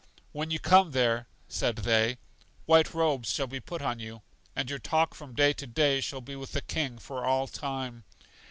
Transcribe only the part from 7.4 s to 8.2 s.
time.